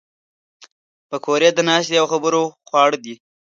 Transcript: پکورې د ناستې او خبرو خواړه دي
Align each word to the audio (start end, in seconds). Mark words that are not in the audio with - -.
پکورې 1.09 1.49
د 1.53 1.59
ناستې 1.69 1.95
او 2.01 2.05
خبرو 2.13 2.43
خواړه 2.67 2.97
دي 3.03 3.15